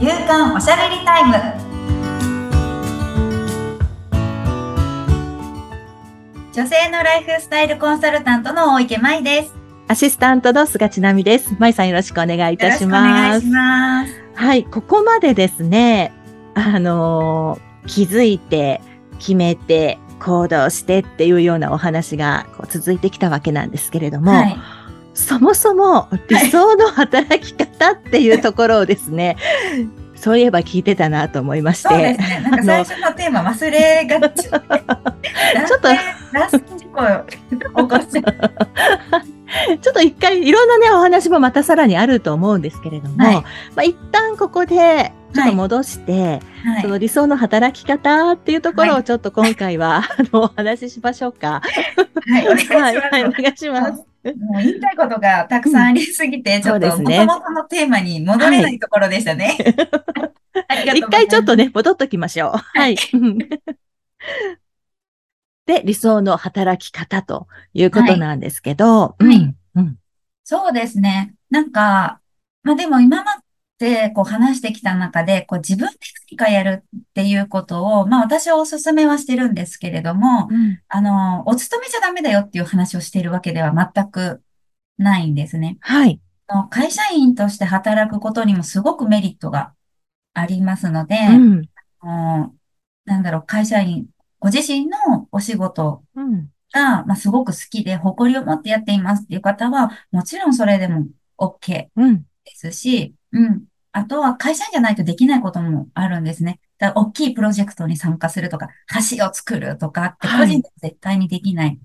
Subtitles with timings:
[0.00, 1.34] 夕刊おしゃべりタイム
[6.54, 9.54] 女性のライフスタイルコンサルタントの大池舞です
[9.88, 11.54] アシスタントの菅千奈美です。
[11.58, 13.38] 舞さんよろしくお願いいたしよろしくお願ます。
[13.38, 16.12] いしますはい、ここまでですね、
[16.54, 18.80] あのー気づいて、
[19.18, 24.56] 決めて、行動してっていうようなお話がこう続いてきたわけなんですけれども、はい
[25.14, 29.36] そもそも理想の働き方っていうところをですね、
[30.14, 32.40] そういえば聞いてたなと思いまして、そうですね。
[32.40, 34.60] なんか最初のテーマ忘れがち ちょっ
[35.80, 35.88] と。
[36.32, 43.34] ラスト事故を起こしちゃうちょっと一回いろんなね、お話もまたさらにあると思うんですけれども、はい。
[43.34, 43.44] ま
[43.78, 46.82] あ一旦ここでちょっと戻して、はい。
[46.82, 51.62] その理想の働き方っていうところをちょっと今回は、あのお話ししましょうか。
[52.28, 52.44] はい。
[52.44, 57.18] お願いします、もう言いたいことがたくさんありすぎて、ちょっとそうですね。
[57.24, 59.56] 元々のテーマに戻れないところでしたね。
[60.68, 62.52] ありがと一回ちょっとね、戻っときましょう。
[62.56, 62.96] はい。
[65.66, 69.24] で、理想の働き方ということなんですけど、はい。
[69.24, 69.56] うん。
[69.76, 69.96] うん。
[70.44, 71.34] そうですね。
[71.48, 72.20] なんか、
[72.62, 73.36] まあでも今ま
[73.80, 75.96] でこう話してきた中で、こう自分で
[76.30, 84.42] 何かやるっていうことを、まあ私はお勧めはしてるんですけれども、うんあの、お勤めじゃダメだよっていう話をしているわけでは全く
[84.98, 85.78] ないんですね。
[85.80, 86.20] はい。
[86.68, 89.72] 会社員として働くことにもすごくメリットが
[90.34, 91.62] ありますので、うん
[92.00, 92.54] あの
[93.06, 94.06] なんだろう、会社員、
[94.40, 94.96] ご自身の
[95.32, 101.06] お仕事うんが、まあ、すごく好きで誇りを持ってやっていますっていう方は、もちろんそれでも
[101.38, 103.64] OK うんですし、うん。
[103.92, 106.60] あとは会社員じゃないとできないこともあるんですね。
[106.78, 108.68] だから大きいプロジェクトに参加するとか、
[109.16, 111.78] 橋を作るとかってはい個人では絶対にできない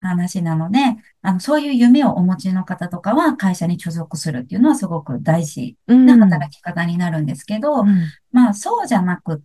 [0.00, 0.78] 話なので、
[1.22, 9.38] あの、そういう夢をお持ちの方とかは会社に所属するっていうのはすごく大事うんな働き方になるんですけど、うんまあ、そうじゃなくっ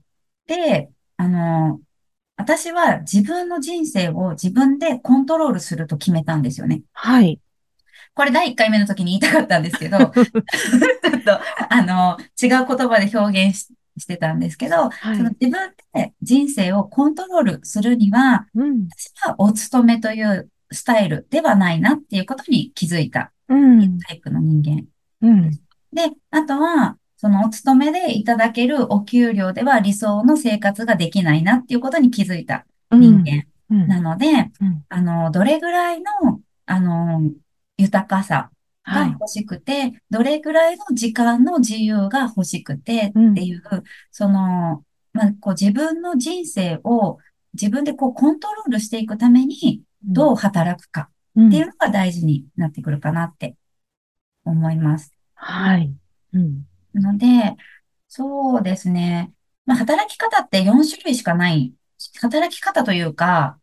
[0.48, 1.80] て、あの、
[2.38, 6.82] 私は自分の人生を自分でコントロールすると決めたんですよね。
[6.94, 7.40] はい。
[8.16, 11.40] これ第1回目の時に言いたかったんですけど、 ちょっと、
[11.70, 13.68] あの、違う言葉で表現し
[13.98, 15.18] してたんですけど、はい。
[15.18, 18.88] その自分で人生をコントロールするには、うん。
[18.90, 24.00] 私はお勤めというスタイルではないなっていうことに気づいたうん。
[24.00, 24.86] タイプの人間。
[25.22, 25.52] うん。
[25.94, 33.88] で、あとは、そのお勤めでいただけるお給料では理想の生活ができないなっていうことに気づいた人間うん。
[33.88, 34.84] なので、うん。
[34.90, 37.22] あの、どれぐらいの、あの、
[37.78, 38.52] 豊かさ
[38.86, 39.12] がはい。
[39.14, 43.64] 欲しくて、どれぐらいの時間の自由が欲しくてっていう、
[44.12, 47.18] その、まあ、こう自分の人生を
[47.54, 53.56] 自分でこうコントロールしていくためにどう働くかうんっていうのが大事になってくるかなって
[54.44, 55.14] 思います。
[55.34, 55.94] はい。
[56.34, 56.66] うん
[57.00, 57.56] ので、
[58.08, 59.34] そうですね。
[59.66, 61.74] まあ、働き方って4種類しかない。
[62.22, 63.60] 働き方というか、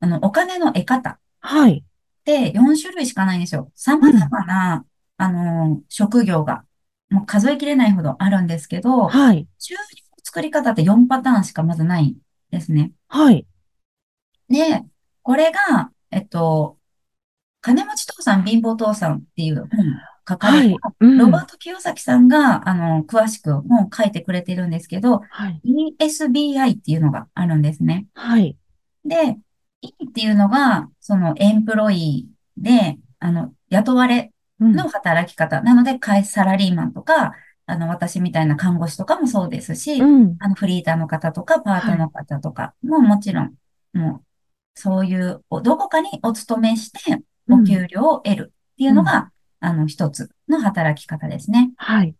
[0.00, 1.84] あの、お金の得方はい。
[2.26, 3.70] って4種類しかないんですよ。
[3.76, 4.84] 様々な、
[5.16, 6.64] あの、職業が、
[7.08, 9.46] もう数えきれないほどあるんですけど、はい。
[9.60, 9.84] 収入の
[10.24, 12.16] 作り方って4パターンしかまずないん
[12.50, 12.90] ですね。
[13.06, 13.46] はい。
[14.48, 14.82] で、
[15.22, 16.76] これが、えっと、
[17.60, 19.68] 金持ち父さん、貧乏父さんっていう本
[20.28, 25.60] 書かれた、うんロバート清崎さんが、あの、詳しく本を書いてくれてるんですけど、はい。
[26.00, 28.06] ESBI っていうのがあるんですね。
[28.14, 28.56] はい。
[29.04, 29.45] で、E
[30.08, 35.60] っていうのが、そのエンプロイーで、あの、雇われうんの働き方。
[35.60, 37.32] なので、会サラリーマンとか、
[37.66, 40.36] あの、私みたいな看護師とかもそうですし、うん。
[40.38, 43.54] あの、フリーターの方とか、パートの方とかももちろん、
[43.92, 44.22] もう、
[44.74, 49.30] そういう、おどこかにお勤めして、お給料を得るっていうのが、
[49.60, 51.72] あの、一つの働き方ですね。
[51.76, 52.14] はい。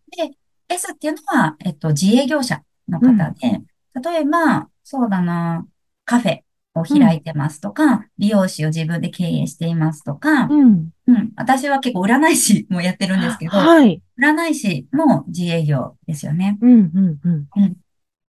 [0.68, 3.62] S っていうのは、えっと、自営業者の方で、
[4.02, 5.64] 例えば、そうだな、
[6.04, 6.40] カフェ
[6.80, 10.90] を開いてますとか、美容師を自分で経営していますとか、うん。
[11.06, 14.02] うん、私は結構占い師もやってるんですけど、はい。
[14.18, 16.58] 占い師も自営業ですよね。
[16.60, 16.90] うん。
[16.94, 17.18] うん。
[17.56, 17.76] うん。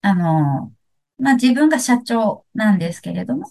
[0.01, 0.71] あの、
[1.19, 3.45] まあ、自分が社長なんですけれども、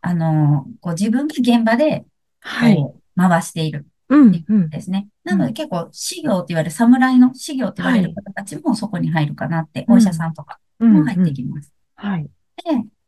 [0.00, 2.04] あの、こう自分が現場で、
[2.40, 2.78] はい。
[3.16, 4.44] 回しているうん。
[4.48, 4.70] うん。
[4.70, 5.08] ですね。
[5.24, 11.72] なので結構、修行って言われる、侍の修行って言われる方たちもそこに入るかなって、うんお医者さんとかも入ってきます。
[11.96, 12.24] はい。
[12.24, 12.30] で、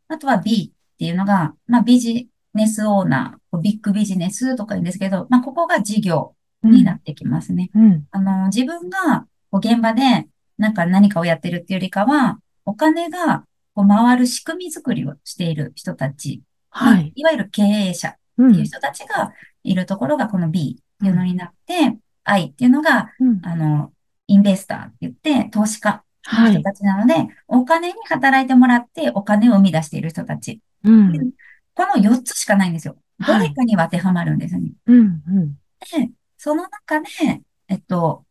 [0.09, 7.71] あとは B っていうのが、まあ、ビジネスオーナー、ビッグビジネスとか言うんですけど、まあ、ここが事業になってきますね。
[7.75, 8.05] うん。
[8.11, 13.45] あの、自分がこう現場でなんか何かをやってるっていうよりかは、お金が
[13.75, 17.13] こう回る仕組み作りをしている人たち、はい。
[17.15, 18.51] いわゆる経営者う。
[18.51, 19.33] っていうん人たちが
[19.65, 23.41] いるところがこの B っていうのになって、I っていうのが、うん。
[23.43, 23.91] あの、
[24.27, 30.61] インベスターって言って、投資家の人たちなので、はい、お金に働いてもらってお金を生み出している人たち。
[30.85, 31.33] うん、
[31.75, 32.97] この4つしかないんですよ。
[33.27, 34.73] どれかには当てはまるんですよね。
[34.87, 35.59] はい、うんうん、
[36.07, 38.25] で、その中で、えっと、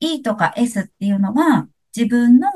[0.00, 2.48] E とか S っていうのは、自分の、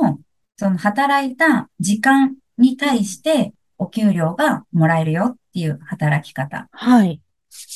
[0.56, 6.69] その働いた時間に対してお給料がもらえるよっていう働き方。
[6.73, 7.20] はい。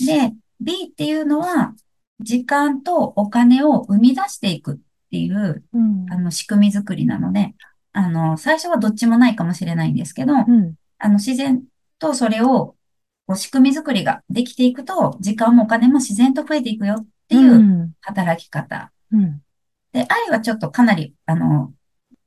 [0.06, 1.74] で、B っていうのは、
[2.20, 4.76] 時間とお金を生み出していくっ
[5.10, 7.54] ていう、うん、あの、仕組み作りなので、
[7.92, 11.62] あの、最初はどっちもないかもしれないんですけど、うん、あの、自然
[11.98, 12.74] とそれを、
[13.26, 18.90] こう仕組み作りができていくと、時間もお金も自然と増えていくよっていう働き方。
[19.12, 19.42] うん、
[19.92, 21.72] で、愛はちょっとかなり、あの、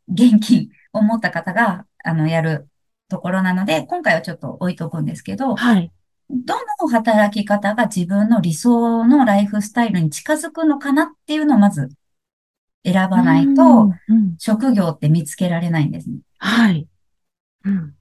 [0.07, 2.68] 現金を持った方が、あの、やる
[3.07, 5.91] ところなので、今回はちょっと置いとくんですけど、はい。
[6.29, 11.89] どの働き方が自分の理想のライフスタイルに近づくのかなっていうのをまず
[12.85, 13.91] 選ばないと、
[14.38, 16.19] 職業って見つけられないんですね。
[16.38, 16.88] はい。
[17.65, 17.95] うんうんうん、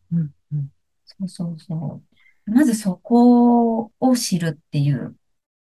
[1.29, 2.03] そうそ
[2.47, 2.51] う。
[2.51, 5.15] まずそこを知るっていう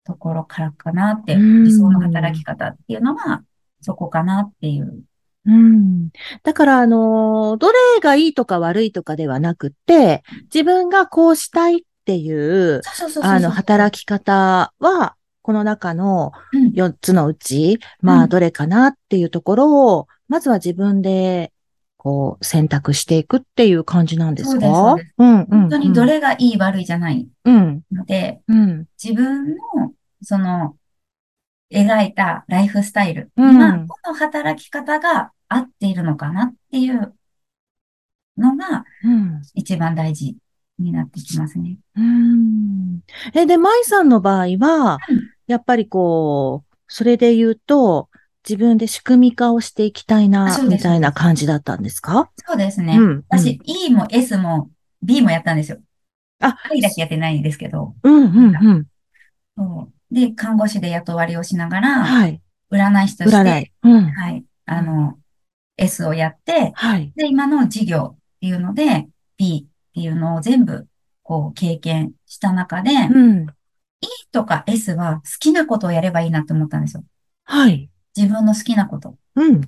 [0.04, 3.42] ところからかなって、理想の働き方っていうのが
[3.80, 5.02] そこかなっていう。
[5.44, 6.10] うん。
[6.44, 12.80] だから、あの、どれがいいとか悪いとかではなくて、自分がこうしたいっていう、
[13.22, 16.30] あの、働き方は、この中の
[16.74, 21.52] 4つのうち、うん、まあ、どれかなっていうところを、まずは自分で、
[22.02, 24.66] こう、選択していくっていう感じなんですか？
[24.74, 25.14] そうです。
[25.18, 25.46] うん、うん。
[25.46, 29.56] 本当にどれがいい悪いじゃないので、うん、自分の、
[30.20, 30.74] その、
[31.72, 37.14] 描いたライフスタイルうん、この働き方が合っているのかなっていう
[38.36, 38.84] のが、
[39.54, 40.36] 一番大事
[40.80, 41.76] になってきますね。
[41.96, 43.00] うん。
[43.32, 44.98] え、で、舞さんの場合は、
[45.46, 48.08] やっぱりこう、それで言うと、
[48.48, 52.30] 自分で仕組み化をしていきたいな、みたいな感じだったんですか？
[52.46, 52.98] そうですね。
[52.98, 54.70] うん、私、E も S も
[55.02, 55.78] B もやったんですよ。
[56.40, 57.94] あ、I だけやってないんですけど。
[58.02, 58.86] うん、うん、うん。
[59.56, 62.40] そうで、看護師で雇われをしながら、はい。
[62.70, 63.72] 占い師として、占い。
[63.82, 64.10] うん。
[64.10, 64.44] はい。
[64.66, 65.18] あの、
[65.76, 67.12] S をやって、はい。
[67.16, 70.86] で、今の事業っていうので、B っていうのを全部、
[71.22, 73.46] こう、経験した中で、うん。
[74.00, 77.04] E とか S は好きなことをやればいいなって思ったんですよ。
[77.44, 77.88] はい。
[78.16, 79.16] 自分の好きなこと。
[79.36, 79.60] うん。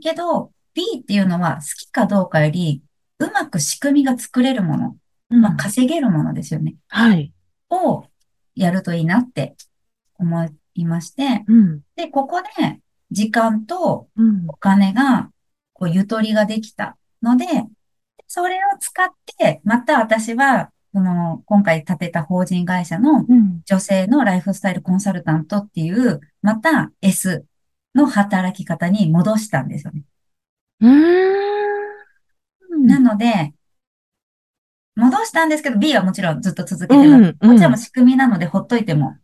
[0.00, 2.82] けど、B っていうのは好きかどうかより、
[3.18, 4.96] うまく仕組みが作れるもの、
[5.30, 6.74] うん、まあ、稼げるものですよね。
[6.88, 7.32] はい。
[7.70, 8.04] を
[8.54, 9.56] やるといいなって
[10.18, 12.80] 思いまして、うん、で、ここで
[13.10, 14.08] 時間と
[14.48, 15.30] お金が、
[15.72, 17.46] こう、ゆとりができたので、
[18.26, 23.24] それを使って、また私は、その、今回立てた法人会社の
[23.64, 27.46] 女性のライフスタイルコンサルタントっていう、また S
[27.94, 30.02] の働き方に戻したんですよね。
[32.86, 33.54] なので、
[34.94, 37.08] 戻したんですけど、B はもちろんずっと続けてます。
[37.08, 39.16] うんうん、こちらも仕組みなので、ほっといても。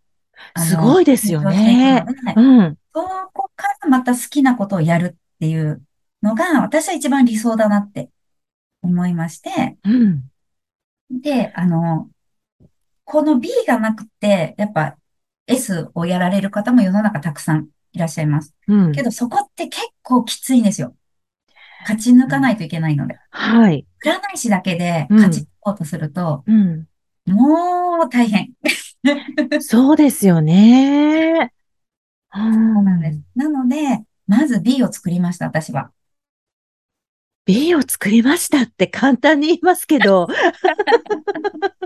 [0.57, 2.07] すごいですよね。
[2.37, 2.79] うん。
[2.95, 3.03] そ
[3.35, 5.83] こからまた好きなことをやるっていう
[6.23, 8.09] のが、私は一番理想だなって
[8.81, 9.77] 思いまして。
[9.85, 10.25] うん。
[11.11, 12.09] で、あの、
[13.05, 14.97] この B がなくて、やっぱ
[15.47, 18.55] S をやられる方も世の中たくさんいらっしゃいます。
[18.69, 18.93] うん。
[18.93, 20.95] けどそこって結構きついんですよ。
[21.83, 23.19] 勝ち抜かないといけないので。
[23.31, 23.87] はい。
[24.05, 26.87] 占い師だけで勝ち抜こうとすると、うん、
[27.27, 28.53] もう大変。
[29.61, 31.53] そうですよね。
[32.33, 32.43] そう
[32.83, 33.21] なんです。
[33.35, 35.91] なので、まず B を作りました、私は。
[37.47, 40.29] B を作りましたって簡単に言いますけど。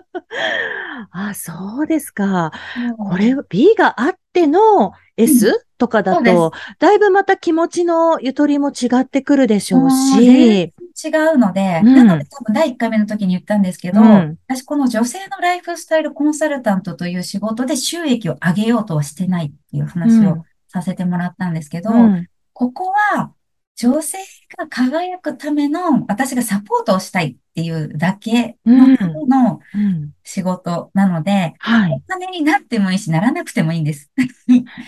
[1.11, 2.53] あ、そうですか。
[2.99, 10.73] これ、B があっての S、うん、とかだと、だいぶまた気持ちのゆとりも違ってくるでしょうし。
[11.05, 21.91] 違うので、うん、なので多分第1回目の時に言ったんですけど、うん、私この女性のライフスタイルコンサルタントという仕事で収益を上げようとはしてないっていう話をさせてもらったんですけど、
[22.53, 23.33] ここは
[23.77, 24.19] 女性
[24.57, 29.61] が輝くための私がサポートをしたいっていうだけのための
[30.23, 34.13] 仕事なので、はい、お金になってもいいし、ならなくてもいいんです。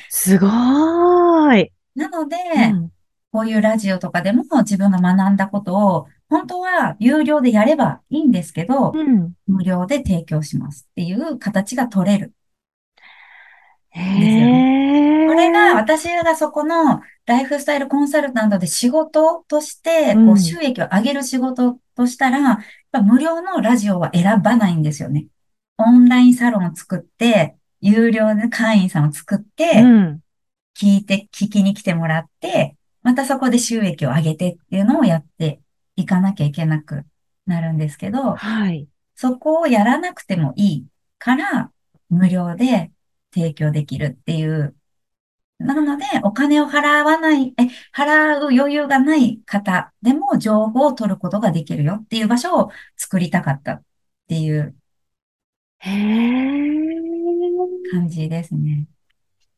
[0.08, 1.72] すごーい。
[1.96, 2.36] なので、
[2.70, 2.92] うん、
[3.32, 12.32] こういうラジオとかでも自分が学んだことを、本当は有料でやればいいんですけど、うん、無料で提供しますっていう形が取れる。
[13.96, 22.58] これが私がそこのライフスタイルコンサルタントで仕事として、こう収益を上げる仕事としたら、やっ
[22.92, 25.26] ぱ無料のラジオは選ばないんですよね。
[25.78, 29.82] オンラインサロンを作って、有料で会員さんを作って、
[30.78, 35.60] 聞いて、聞きに来てもらって、またそこで収益を上げてっていうのをやって
[35.96, 37.04] いかなきゃいけなく
[37.46, 38.88] なるんですけど、はい。
[39.14, 40.86] そこをやらなくてもいい
[41.18, 41.70] から、
[42.10, 42.90] 無料で
[43.36, 44.74] 提供できるっていう
[45.58, 47.62] なので、お金を払わない、え、
[47.94, 53.82] 払う余裕がない方でも情報を取ることができるよっていう場所を作りたかったっ
[54.28, 54.76] ていう
[57.90, 58.86] 感じですね。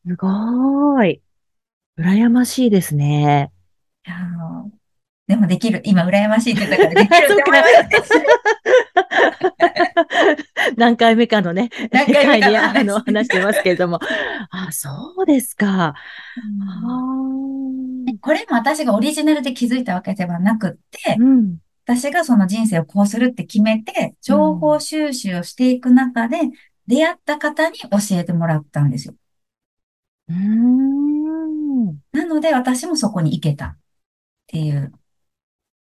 [0.07, 1.21] すごい。
[1.97, 3.51] 羨ましいですね。
[4.07, 4.15] いや
[5.27, 5.81] でもできる。
[5.83, 7.59] 今、羨ましいって言ったからできるって思い
[10.77, 12.77] 何回目かのね、何回目かの話。
[12.79, 13.99] あの話してますけれども。
[14.51, 15.95] あ、そうですか。
[18.21, 26.37] これも私がオリジナルで気づいたわけではなくって、うん、私がその人生をこうするって決めて、情報収集をしていく中で、
[26.87, 29.13] 出会った方に教えてもらったんですよ。
[32.11, 33.77] なので、私もそこに行けたっ
[34.47, 34.91] ていう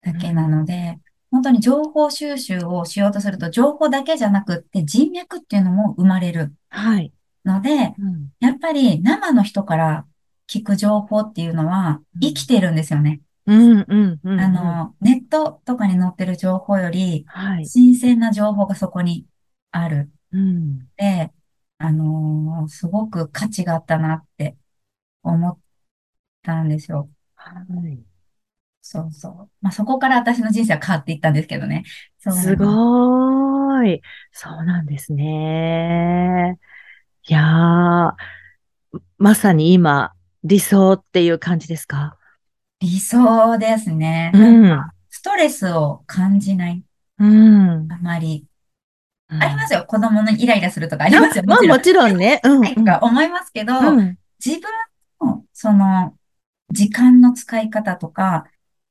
[0.02, 1.00] だけなので、
[1.32, 6.54] 本当に情報収集をしようとすると、情報だけじゃなくって人脈っていうのも生まれる。
[6.70, 7.14] はい。
[7.46, 10.06] ので、うん、やっぱり生の人から
[10.48, 13.22] 聞く情報っていうのは生きてるんですよね。
[13.46, 14.40] うん、うん、うん。
[14.40, 17.26] あの、ネットとかに載ってる情報より、
[17.64, 19.26] 新鮮な情報がそこに
[19.72, 20.12] ある。
[20.32, 21.32] うん、で、
[21.78, 24.56] あのー、すごく価値があったなって
[25.24, 25.58] 思っ
[26.44, 27.10] たんですよ。
[27.36, 28.09] はい。
[28.92, 29.50] そうそう。
[29.62, 31.84] まあ、そこから私の人生は変わっていったんですけどね。
[32.18, 34.02] すごーい。
[34.32, 36.58] そうなんですね。
[37.28, 38.12] いやー、
[39.20, 42.18] まさに今、理想っていう感じですか？
[42.80, 44.32] 理想ですね。
[44.34, 44.82] うん、
[45.12, 46.84] ストレスを感じない。
[47.20, 47.92] うん。
[47.92, 48.48] あまり。
[49.30, 49.86] うん、ありますよ。
[49.88, 51.44] 子供のイライラするとかありますよ。
[51.46, 52.42] まあもちろんね。
[52.44, 54.72] うん、はい、とか思いますけど、うん、自分
[55.22, 56.16] の、その、
[56.72, 58.46] 時間の使い方とか、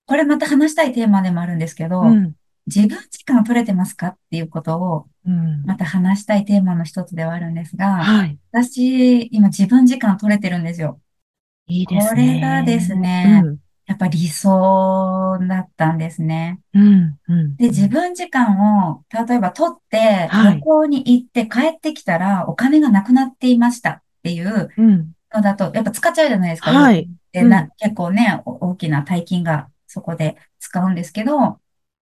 [0.08, 2.34] これまた話したいテーマでもあるんですけど、うん、
[2.66, 5.06] 自分時間取れてますかっていうことを、
[5.66, 10.98] また話したいテーマの一つではあるんですが、はい、私、今自分時間取れてるんですよ。
[11.66, 12.26] いいですね。
[12.26, 16.60] これがですね、うん、やっぱ理想だったんですね。
[16.72, 24.70] うんうん、で、自分時間を、例えば取って、旅行に行って帰ってきたら、お金がなくなっていましたっていう
[25.34, 26.70] のだと、やっぱ使っちゃうじゃないですか。
[26.70, 27.10] はい。
[27.32, 31.58] でな結構ね、大きな大金がそこで使うんですけど、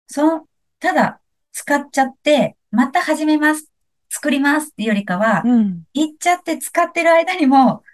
[0.08, 0.46] その、
[0.80, 1.20] ただ
[1.52, 3.70] 使っちゃって、また始めます、
[4.10, 7.84] 作りますっていうよりかは、うん、行っちゃって使ってる間にも、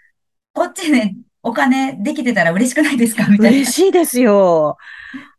[0.54, 3.26] こっちでお金できてたら嬉しくないですか？
[3.26, 3.56] みたいな。
[3.56, 4.76] 嬉しいですよ。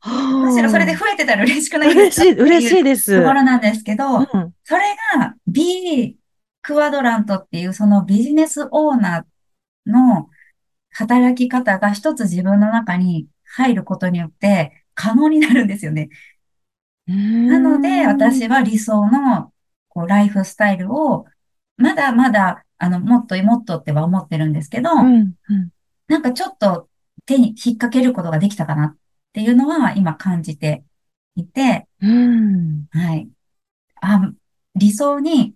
[0.06, 2.28] むしろそれで増えてたら嬉しくないですか？
[2.28, 3.22] 嬉しい、嬉しいです。
[3.22, 4.26] ところなんですけど、うん、
[4.64, 4.84] それ
[5.18, 6.18] が B
[6.62, 10.30] クワドラントっていうそのビジネスオーナーの
[10.92, 16.10] 働き方が一つ自分の中に入ることによって可能になるんですよね。
[17.08, 19.52] なので、私は理想の
[19.90, 21.26] こうライフスタイルを、
[21.78, 25.70] まだまだ、あの、もっともっとっては思ってるんですけど、うんうん、
[26.08, 26.90] なんかちょっと
[27.26, 28.98] 手に引っ掛けることができたかなっ
[29.34, 30.84] ていうのは今感じて
[31.36, 33.30] いて、うん、はい。
[34.02, 34.32] あ、
[34.76, 35.54] 理想に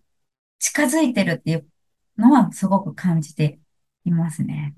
[0.60, 1.68] 近づいてるっていう
[2.18, 3.60] のはすごく感じて
[4.06, 4.76] いますね。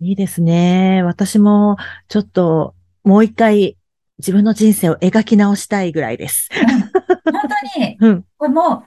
[0.00, 1.02] いいですね。
[1.02, 1.76] 私も
[2.08, 3.76] ちょっともう一回
[4.18, 6.48] 自分の人生を描き直したいぐらいです。
[6.52, 7.42] うん、本
[7.74, 8.84] 当に、 うん、これもう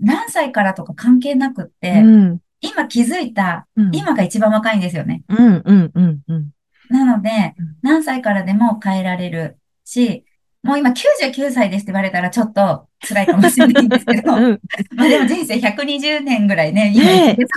[0.00, 5.22] 何歳からとか関係なくって、うん、今気づいた、今が一番若いんですよね。
[5.28, 6.50] うん、うん、うん、うん。
[6.88, 10.24] なので、何歳からでも変えられるし、
[10.62, 14.60] もう今99歳ですって言われたらちょっと辛いかもしれないんですけど、 うん、
[14.94, 17.04] まあでも人生120年ぐらいね、今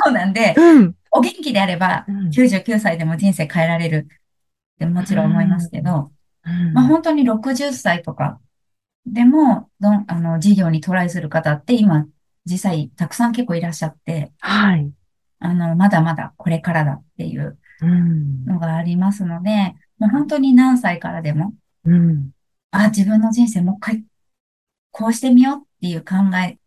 [0.06, 4.08] そうなんで、うん、お元気であれば99歳でも人生変えられる。
[4.76, 6.12] ってもちろん思いますけど、
[6.74, 8.40] まあ本当に60歳とか
[9.06, 12.06] でも、どん、あの、事業にトライする方って今、
[12.46, 14.92] 実際たくさん結構いらっしゃって、はい。
[15.40, 17.58] あの、まだまだこれからだっていう
[18.46, 21.54] のがありますので、もう本当に何歳からでも、
[21.86, 22.32] うん、
[22.72, 24.04] あ、自分の人生もう一回、
[24.92, 26.58] こうしてみようっていう考え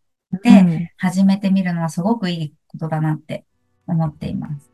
[0.43, 3.45] で始めてみるのはすごくいいことだなって
[3.87, 4.71] 思っています。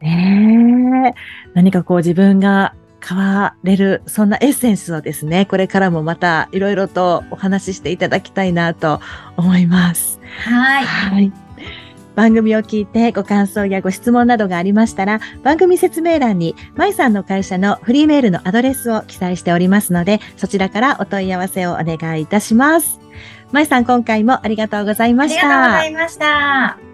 [0.00, 1.50] ねえ。
[1.54, 2.74] 何かこう自分が
[3.06, 9.00] 変われる、そんなエッセンスをですね、これからもまたいろいろとお話ししていただきたいなと
[9.36, 10.20] 思います。
[10.44, 10.84] はい。
[10.84, 11.32] はい。
[12.14, 23.00] 番組を聞いてご感想やご質問などがありましたら、番組説明欄に、舞さんの会社のフリーメールのアドレスを記載しておりますので、そちらからお問い合わせをお願いいたします。
[23.52, 25.78] 舞さん、今回もありがとうございました。
[25.78, 26.89] ありがとうございました。